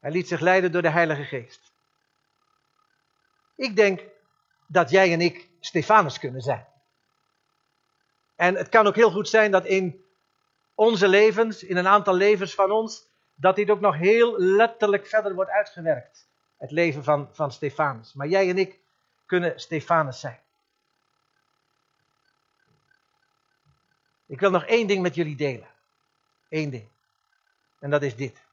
[0.00, 1.72] Hij liet zich leiden door de Heilige Geest.
[3.56, 4.00] Ik denk
[4.66, 6.66] dat jij en ik Stefanus kunnen zijn.
[8.36, 10.04] En het kan ook heel goed zijn dat in
[10.74, 15.34] onze levens, in een aantal levens van ons, dat dit ook nog heel letterlijk verder
[15.34, 16.26] wordt uitgewerkt.
[16.58, 18.12] Het leven van, van Stefanus.
[18.12, 18.80] Maar jij en ik
[19.26, 20.40] kunnen Stefanus zijn.
[24.28, 25.68] Ik wil nog één ding met jullie delen.
[26.48, 26.88] Eén ding.
[27.80, 28.46] En dat is dit.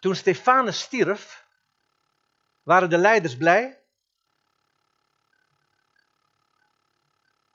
[0.00, 1.46] Toen Stefanus stierf,
[2.62, 3.78] waren de leiders blij.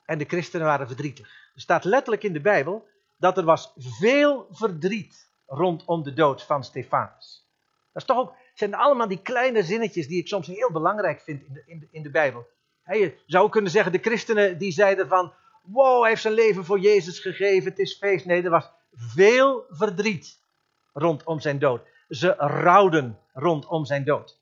[0.04, 1.50] En de christenen waren verdrietig.
[1.54, 6.64] Er staat letterlijk in de Bijbel dat er was veel verdriet rondom de dood van
[6.64, 7.46] Stefanus.
[7.92, 11.42] Dat is toch ook, zijn allemaal die kleine zinnetjes die ik soms heel belangrijk vind
[11.42, 12.46] in de, in de, in de Bijbel.
[12.84, 15.32] je zou kunnen zeggen, de christenen die zeiden van,
[15.66, 18.24] wow, hij heeft zijn leven voor Jezus gegeven, het is feest.
[18.24, 20.38] Nee, er was veel verdriet
[20.92, 21.80] rondom zijn dood.
[22.08, 24.38] Ze rouwden rondom zijn dood.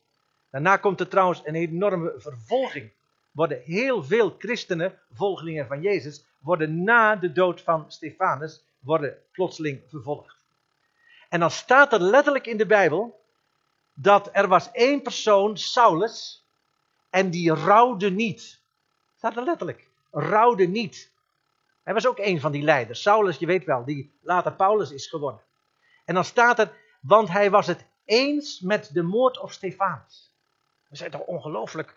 [0.51, 2.91] Daarna komt er trouwens een enorme vervolging.
[3.31, 9.81] Worden heel veel christenen, volgelingen van Jezus, worden na de dood van Stefanus, worden plotseling
[9.89, 10.37] vervolgd.
[11.29, 13.21] En dan staat er letterlijk in de Bijbel
[13.95, 16.45] dat er was één persoon, Saulus,
[17.11, 18.59] en die rouwde niet.
[19.17, 21.11] Staat er letterlijk, rouwde niet.
[21.85, 23.03] Hij was ook een van die leiders.
[23.03, 25.41] Saulus, je weet wel, die later Paulus is geworden.
[26.05, 30.33] En dan staat er, want hij was het eens met de moord op Stefanus.
[30.89, 31.95] Dat is toch ongelooflijk.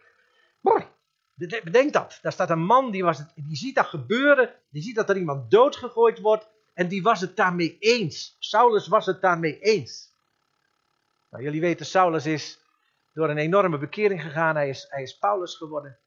[1.38, 2.20] Bedenk dat.
[2.22, 4.54] Daar staat een man die, was het, die ziet dat gebeuren.
[4.70, 6.48] Die ziet dat er iemand doodgegooid wordt.
[6.74, 8.36] En die was het daarmee eens.
[8.40, 10.12] Saulus was het daarmee eens.
[11.30, 12.60] Nou, jullie weten, Saulus is
[13.14, 14.56] door een enorme bekering gegaan.
[14.56, 15.98] Hij is, hij is Paulus geworden.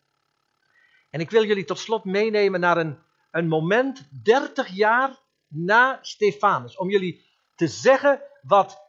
[1.10, 2.98] En ik wil jullie tot slot meenemen naar een,
[3.30, 6.76] een moment, 30 jaar na Stefanus.
[6.76, 8.80] Om jullie te zeggen wat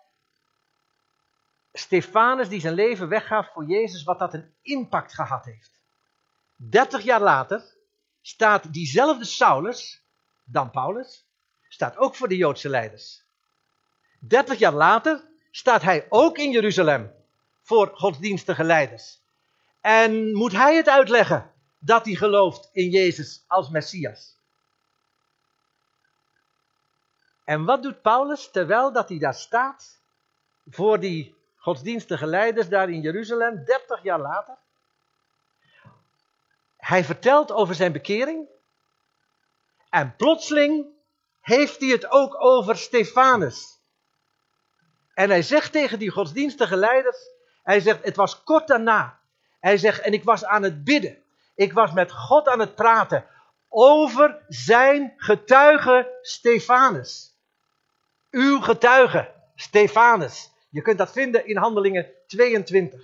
[1.74, 5.80] Stefanus, die zijn leven weggaf voor Jezus, wat dat een impact gehad heeft.
[6.56, 7.64] 30 jaar later
[8.22, 10.02] staat diezelfde Saulus,
[10.44, 11.26] dan Paulus,
[11.70, 13.24] staat ook voor de Joodse leiders.
[14.20, 17.12] 30 jaar later staat hij ook in Jeruzalem
[17.62, 19.20] voor godsdienstige leiders.
[19.82, 21.51] En moet hij het uitleggen
[21.84, 24.38] dat hij gelooft in Jezus als Messias.
[27.44, 30.00] En wat doet Paulus terwijl dat hij daar staat
[30.70, 34.58] voor die godsdienstige leiders daar in Jeruzalem, 30 jaar later?
[36.78, 38.48] Hij vertelt over zijn bekering
[39.90, 40.86] en plotseling
[41.42, 43.80] heeft hij het ook over Stefanus.
[45.14, 47.18] En hij zegt tegen die godsdienstige leiders,
[47.64, 49.20] hij zegt, het was kort daarna.
[49.60, 51.21] Hij zegt, en ik was aan het bidden.
[51.62, 53.26] Ik was met God aan het praten
[53.70, 57.36] over zijn getuige Stefanus.
[58.32, 60.52] Uw getuige Stefanus.
[60.70, 63.02] Je kunt dat vinden in Handelingen 22.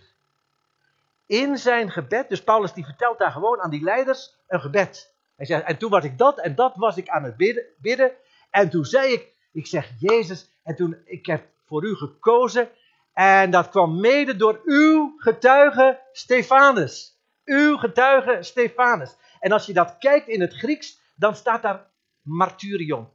[1.26, 5.13] In zijn gebed, dus Paulus die vertelt daar gewoon aan die leiders een gebed.
[5.36, 8.12] Hij zegt, en toen was ik dat en dat was ik aan het bidden, bidden.
[8.50, 12.70] En toen zei ik, ik zeg Jezus, en toen ik heb voor u gekozen.
[13.13, 17.16] En dat kwam mede door uw getuige Stefanus.
[17.47, 19.15] Uw getuige Stefanus.
[19.39, 21.86] En als je dat kijkt in het Grieks, dan staat daar
[22.21, 23.10] martyrion.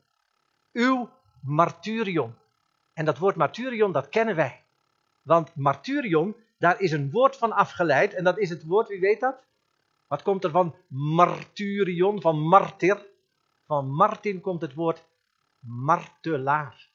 [0.72, 1.10] Uw
[1.42, 2.34] martyrion.
[2.94, 4.62] En dat woord martyrion, dat kennen wij.
[5.22, 8.14] Want martyrion, daar is een woord van afgeleid.
[8.14, 9.44] En dat is het woord, wie weet dat?
[10.08, 13.10] Wat komt er van martyrion, van martyr?
[13.66, 15.04] Van Martin komt het woord
[15.60, 16.88] martelaar.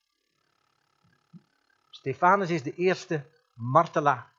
[1.90, 4.37] Stefanus is de eerste martelaar.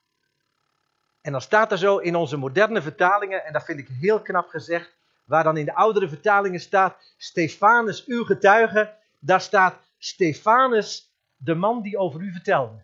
[1.29, 4.49] En dan staat er zo in onze moderne vertalingen, en dat vind ik heel knap
[4.49, 11.55] gezegd, waar dan in de oudere vertalingen staat, Stefanus, uw getuige, daar staat Stefanus, de
[11.55, 12.83] man die over u vertelde.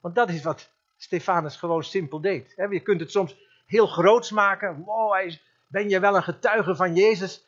[0.00, 2.54] Want dat is wat Stefanus gewoon simpel deed.
[2.70, 3.36] Je kunt het soms
[3.66, 4.82] heel groots maken.
[4.84, 5.32] Wow,
[5.66, 7.44] ben je wel een getuige van Jezus?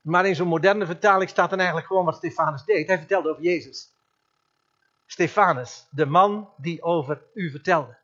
[0.00, 2.86] Maar in zo'n moderne vertaling staat dan eigenlijk gewoon wat Stefanus deed.
[2.86, 3.92] Hij vertelde over Jezus.
[5.06, 7.98] Stefanus, de man die over u vertelde.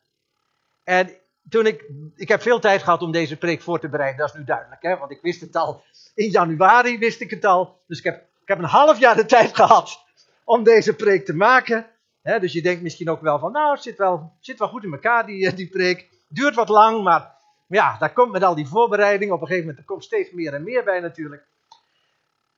[0.84, 1.16] En
[1.48, 4.34] toen ik, ik heb veel tijd gehad om deze preek voor te bereiden, dat is
[4.34, 4.96] nu duidelijk, hè?
[4.96, 5.82] want ik wist het al.
[6.14, 9.26] In januari wist ik het al, dus ik heb, ik heb een half jaar de
[9.26, 10.04] tijd gehad
[10.44, 11.86] om deze preek te maken.
[12.22, 12.40] Hè?
[12.40, 14.92] Dus je denkt misschien ook wel van, nou, het zit wel, zit wel goed in
[14.92, 16.08] elkaar, die, die preek.
[16.28, 17.34] Duurt wat lang, maar
[17.66, 20.54] ja, daar komt met al die voorbereiding, op een gegeven moment er komt steeds meer
[20.54, 21.44] en meer bij natuurlijk.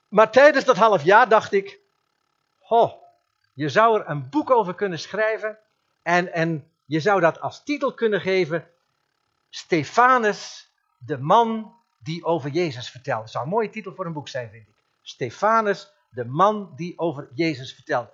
[0.08, 1.78] Maar tijdens dat half jaar dacht ik,
[2.68, 2.92] oh,
[3.52, 5.58] je zou er een boek over kunnen schrijven
[6.02, 8.68] en, en je zou dat als titel kunnen geven,
[9.48, 13.22] Stefanus, de man die over Jezus vertelde.
[13.22, 14.74] Dat zou een mooie titel voor een boek zijn, vind ik.
[15.02, 18.12] Stefanus, de man die over Jezus vertelde.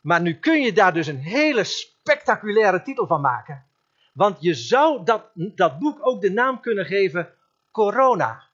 [0.00, 3.66] Maar nu kun je daar dus een hele spectaculaire titel van maken.
[4.12, 7.34] Want je zou dat, dat boek ook de naam kunnen geven
[7.70, 8.48] Corona.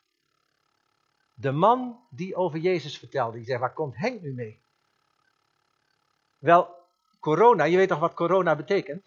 [1.34, 3.36] De man die over Jezus vertelde.
[3.36, 4.60] Die zei, waar komt Henk nu mee?
[6.38, 6.74] Wel,
[7.20, 9.04] corona, je weet toch wat corona betekent?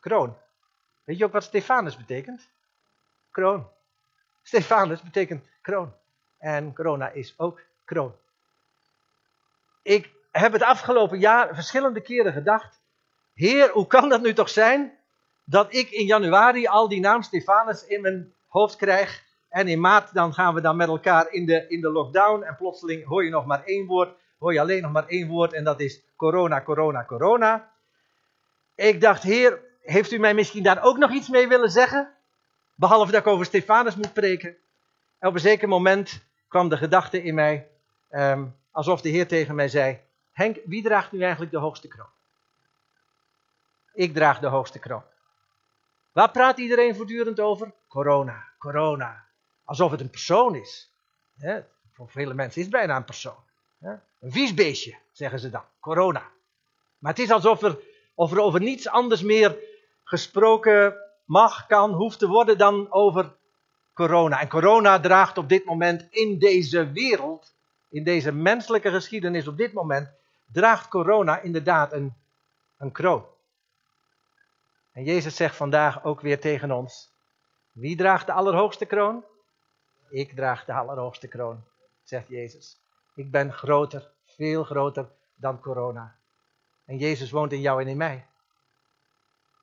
[0.00, 0.36] Kroon.
[1.10, 2.48] Weet je ook wat Stefanus betekent?
[3.30, 3.66] Kroon.
[4.42, 5.92] Stefanus betekent kroon.
[6.38, 8.14] En corona is ook kroon.
[9.82, 12.80] Ik heb het afgelopen jaar verschillende keren gedacht.
[13.34, 14.98] Heer, hoe kan dat nu toch zijn
[15.44, 19.24] dat ik in januari al die naam Stefanus in mijn hoofd krijg.
[19.48, 22.42] En in maart dan gaan we dan met elkaar in de, in de lockdown.
[22.42, 24.16] En plotseling hoor je nog maar één woord.
[24.38, 25.52] Hoor je alleen nog maar één woord.
[25.52, 27.70] En dat is corona, corona, corona.
[28.74, 32.14] Ik dacht, heer, heeft u mij misschien daar ook nog iets mee willen zeggen?
[32.74, 34.56] Behalve dat ik over Stefanus moet preken.
[35.18, 37.68] En op een zeker moment kwam de gedachte in mij.
[38.08, 40.00] Ehm, alsof de heer tegen mij zei.
[40.32, 42.06] Henk, wie draagt nu eigenlijk de hoogste kroon?
[43.92, 45.02] Ik draag de hoogste kroon.
[46.12, 47.72] Waar praat iedereen voortdurend over?
[47.88, 49.24] Corona, corona.
[49.64, 50.90] Alsof het een persoon is.
[51.92, 53.42] Voor vele mensen is het bijna een persoon.
[53.80, 55.64] Een vies beestje, zeggen ze dan.
[55.80, 56.22] Corona.
[56.98, 57.78] Maar het is alsof er,
[58.14, 59.58] of er over niets anders meer
[60.10, 60.94] gesproken
[61.24, 63.36] mag, kan, hoeft te worden dan over
[63.94, 64.40] corona.
[64.40, 67.54] En corona draagt op dit moment in deze wereld,
[67.88, 70.08] in deze menselijke geschiedenis op dit moment,
[70.52, 72.14] draagt corona inderdaad een,
[72.78, 73.24] een kroon.
[74.92, 77.12] En Jezus zegt vandaag ook weer tegen ons:
[77.72, 79.24] Wie draagt de allerhoogste kroon?
[80.08, 81.64] Ik draag de allerhoogste kroon,
[82.02, 82.80] zegt Jezus.
[83.14, 86.16] Ik ben groter, veel groter dan corona.
[86.84, 88.29] En Jezus woont in jou en in mij.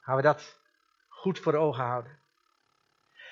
[0.08, 0.60] Gaan we dat
[1.08, 2.18] goed voor ogen houden.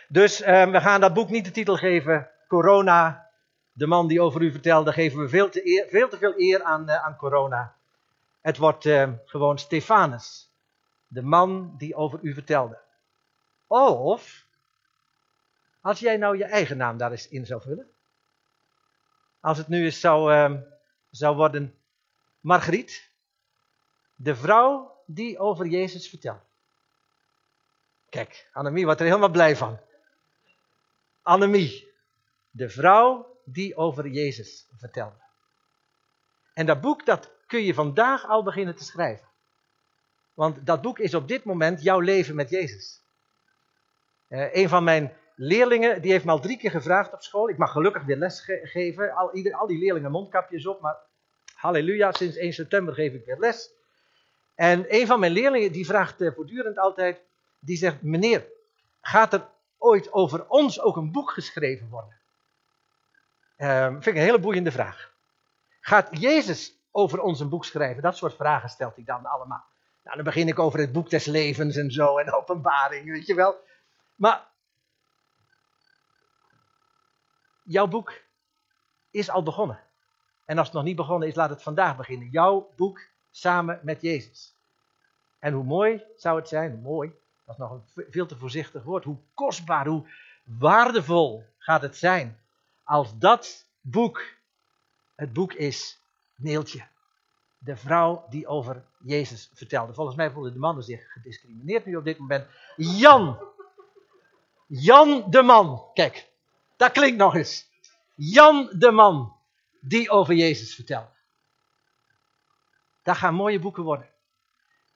[0.07, 3.29] Dus eh, we gaan dat boek niet de titel geven: Corona,
[3.71, 4.93] de man die over u vertelde.
[4.93, 7.75] Geven we veel te, veel, te veel eer aan, uh, aan corona.
[8.41, 10.49] Het wordt uh, gewoon Stefanus,
[11.07, 12.77] de man die over u vertelde.
[13.67, 14.45] Of,
[15.81, 17.87] als jij nou je eigen naam daar eens in zou vullen.
[19.39, 20.59] Als het nu eens zou, uh,
[21.09, 21.75] zou worden
[22.39, 23.09] Margriet,
[24.15, 26.53] de vrouw die over Jezus vertelt.
[28.15, 29.79] Kijk, Annemie wordt er helemaal blij van.
[31.21, 31.93] Annemie,
[32.51, 35.15] de vrouw die over Jezus vertelde.
[36.53, 39.27] En dat boek, dat kun je vandaag al beginnen te schrijven.
[40.33, 43.03] Want dat boek is op dit moment jouw leven met Jezus.
[44.29, 47.49] Uh, een van mijn leerlingen, die heeft me al drie keer gevraagd op school.
[47.49, 49.11] Ik mag gelukkig weer les geven.
[49.11, 50.97] Al, ieder, al die leerlingen mondkapjes op, maar
[51.55, 53.73] halleluja, sinds 1 september geef ik weer les.
[54.55, 57.23] En een van mijn leerlingen, die vraagt uh, voortdurend altijd,
[57.65, 58.45] die zegt, meneer,
[59.01, 59.47] gaat er
[59.77, 62.13] ooit over ons ook een boek geschreven worden?
[63.57, 65.13] Uh, vind ik een hele boeiende vraag.
[65.81, 68.03] Gaat Jezus over ons een boek schrijven?
[68.03, 69.63] Dat soort vragen stelt hij dan allemaal.
[70.03, 73.35] Nou, dan begin ik over het boek des levens en zo en openbaring, weet je
[73.35, 73.55] wel.
[74.15, 74.47] Maar
[77.63, 78.21] jouw boek
[79.11, 79.79] is al begonnen.
[80.45, 82.29] En als het nog niet begonnen is, laat het vandaag beginnen.
[82.29, 84.55] Jouw boek samen met Jezus.
[85.39, 87.13] En hoe mooi zou het zijn, mooi,
[87.45, 90.09] dat nog een veel te voorzichtig woord, hoe kostbaar, hoe
[90.43, 92.39] waardevol gaat het zijn
[92.83, 94.23] als dat boek
[95.15, 95.99] het boek is,
[96.35, 96.87] Neeltje.
[97.57, 99.93] De vrouw die over Jezus vertelde.
[99.93, 102.47] Volgens mij voelen de mannen zich gediscrimineerd nu op dit moment.
[102.75, 103.39] Jan.
[104.67, 105.89] Jan de man.
[105.93, 106.29] Kijk,
[106.77, 107.69] dat klinkt nog eens.
[108.15, 109.35] Jan de man
[109.81, 111.09] die over Jezus vertelde.
[113.03, 114.09] Dat gaan mooie boeken worden.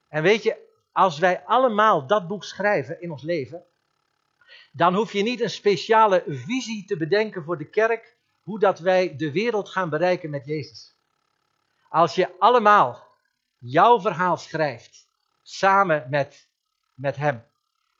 [0.07, 3.63] En weet je, als wij allemaal dat boek schrijven in ons leven,
[4.71, 9.15] dan hoef je niet een speciale visie te bedenken voor de kerk, hoe dat wij
[9.15, 10.95] de wereld gaan bereiken met Jezus.
[11.89, 13.07] Als je allemaal
[13.57, 15.07] jouw verhaal schrijft,
[15.41, 16.47] samen met,
[16.93, 17.45] met Hem,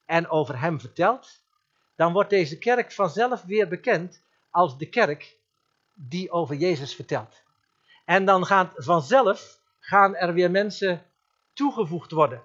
[0.06, 1.42] en over Hem vertelt,
[1.96, 5.38] dan wordt deze kerk vanzelf weer bekend als de kerk
[5.94, 7.44] die over Jezus vertelt.
[8.06, 11.06] En dan gaat vanzelf gaan er weer mensen
[11.54, 12.44] toegevoegd worden.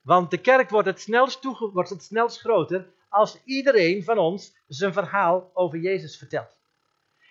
[0.00, 4.92] Want de kerk wordt het snelst, wordt het snelst groter als iedereen van ons zijn
[4.92, 6.56] verhaal over Jezus vertelt.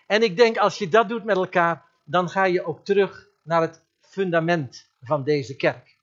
[0.07, 3.61] En ik denk als je dat doet met elkaar, dan ga je ook terug naar
[3.61, 5.95] het fundament van deze kerk.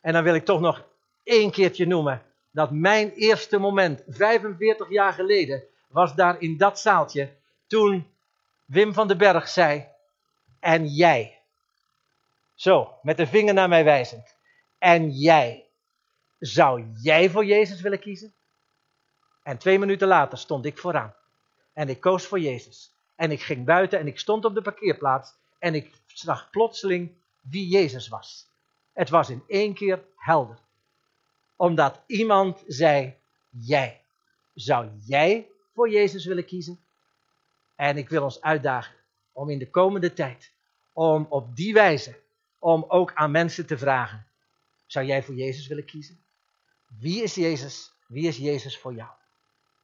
[0.00, 0.84] En dan wil ik toch nog
[1.24, 7.30] één keertje noemen dat mijn eerste moment, 45 jaar geleden, was daar in dat zaaltje
[7.66, 8.06] toen
[8.64, 9.86] Wim van den Berg zei,
[10.60, 11.38] en jij.
[12.54, 14.36] Zo, met de vinger naar mij wijzend.
[14.78, 15.61] En jij.
[16.42, 18.34] Zou jij voor Jezus willen kiezen?
[19.42, 21.14] En twee minuten later stond ik vooraan.
[21.72, 22.92] En ik koos voor Jezus.
[23.16, 25.34] En ik ging buiten en ik stond op de parkeerplaats.
[25.58, 28.46] En ik zag plotseling wie Jezus was.
[28.92, 30.58] Het was in één keer helder.
[31.56, 33.16] Omdat iemand zei,
[33.48, 34.00] jij.
[34.54, 36.80] Zou jij voor Jezus willen kiezen?
[37.76, 38.94] En ik wil ons uitdagen
[39.32, 40.52] om in de komende tijd,
[40.92, 42.18] om op die wijze,
[42.58, 44.26] om ook aan mensen te vragen.
[44.86, 46.21] Zou jij voor Jezus willen kiezen?
[46.98, 47.92] Wie is Jezus?
[48.06, 49.10] Wie is Jezus voor jou?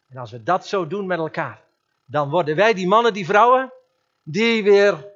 [0.09, 1.63] En als we dat zo doen met elkaar,
[2.05, 3.73] dan worden wij die mannen, die vrouwen,
[4.23, 5.07] die weer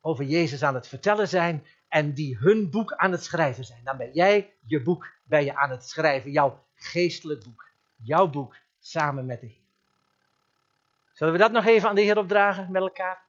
[0.00, 3.80] over Jezus aan het vertellen zijn en die hun boek aan het schrijven zijn.
[3.84, 8.56] Dan ben jij je boek ben je aan het schrijven, jouw geestelijk boek, jouw boek
[8.80, 9.56] samen met de Heer.
[11.12, 13.22] Zullen we dat nog even aan de Heer opdragen met elkaar?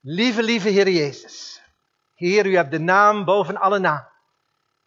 [0.00, 1.62] Lieve, lieve Heer Jezus.
[2.14, 4.08] Heer, u hebt de naam boven alle naam.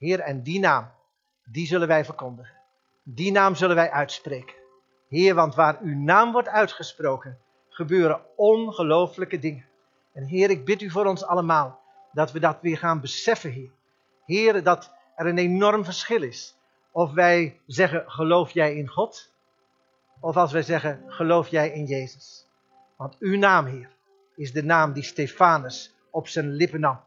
[0.03, 0.91] Heer, en die naam,
[1.43, 2.55] die zullen wij verkondigen.
[3.03, 4.55] Die naam zullen wij uitspreken.
[5.07, 7.39] Heer, want waar uw naam wordt uitgesproken,
[7.69, 9.65] gebeuren ongelooflijke dingen.
[10.13, 11.79] En Heer, ik bid u voor ons allemaal
[12.11, 13.71] dat we dat weer gaan beseffen, Heer.
[14.25, 16.57] Heer, dat er een enorm verschil is
[16.91, 19.31] of wij zeggen geloof jij in God,
[20.19, 22.47] of als wij zeggen geloof jij in Jezus.
[22.97, 23.89] Want uw naam, Heer,
[24.35, 26.99] is de naam die Stefanus op zijn lippen nam.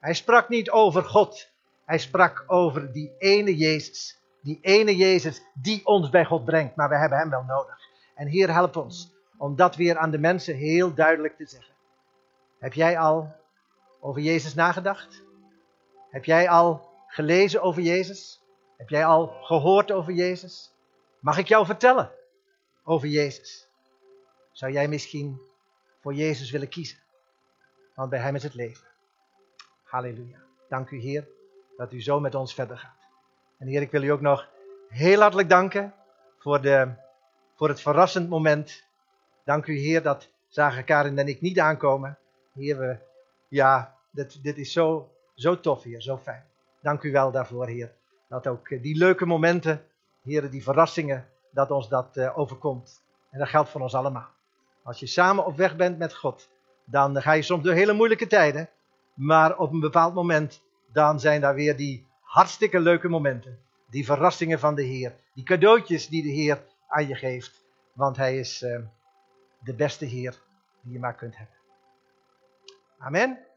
[0.00, 1.50] Hij sprak niet over God,
[1.88, 4.18] hij sprak over die ene Jezus.
[4.42, 7.78] Die ene Jezus die ons bij God brengt, maar we hebben hem wel nodig.
[8.14, 11.74] En Heer, help ons om dat weer aan de mensen heel duidelijk te zeggen.
[12.58, 13.34] Heb jij al
[14.00, 15.22] over Jezus nagedacht?
[16.10, 18.42] Heb jij al gelezen over Jezus?
[18.76, 20.72] Heb jij al gehoord over Jezus?
[21.20, 22.10] Mag ik jou vertellen
[22.84, 23.68] over Jezus?
[24.52, 25.40] Zou jij misschien
[26.00, 26.98] voor Jezus willen kiezen?
[27.94, 28.86] Want bij Hem is het leven.
[29.82, 30.38] Halleluja.
[30.68, 31.36] Dank u Heer
[31.78, 33.08] dat u zo met ons verder gaat.
[33.58, 34.48] En Heer, ik wil u ook nog
[34.88, 35.94] heel hartelijk danken
[36.38, 36.92] voor, de,
[37.54, 38.84] voor het verrassend moment.
[39.44, 42.18] Dank u Heer dat zagen Karin en ik niet aankomen.
[42.54, 42.96] Heer, we,
[43.48, 46.44] ja, dit, dit is zo, zo tof hier, zo fijn.
[46.80, 47.92] Dank u wel daarvoor, Heer.
[48.28, 49.84] Dat ook die leuke momenten,
[50.22, 53.02] Heer, die verrassingen, dat ons dat uh, overkomt.
[53.30, 54.28] En dat geldt voor ons allemaal.
[54.82, 56.48] Als je samen op weg bent met God,
[56.84, 58.68] dan ga je soms door hele moeilijke tijden.
[59.14, 60.62] Maar op een bepaald moment,
[60.92, 63.58] dan zijn daar weer die hartstikke leuke momenten.
[63.90, 65.14] Die verrassingen van de Heer.
[65.34, 67.64] Die cadeautjes die de Heer aan je geeft.
[67.92, 68.78] Want Hij is uh,
[69.58, 70.42] de beste Heer
[70.82, 71.56] die je maar kunt hebben.
[72.98, 73.47] Amen.